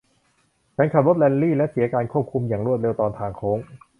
[0.75, 3.59] ฉันขับรถแรลลี่ และเสียการควบคุมอย่างรวดเร็วตอนทางโค้ง